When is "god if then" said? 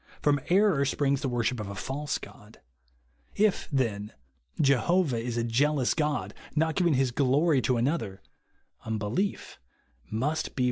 2.17-4.13